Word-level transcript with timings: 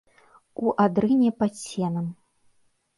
У 0.63 0.71
адрыне 0.87 1.29
пад 1.45 1.53
сенам. 1.69 2.13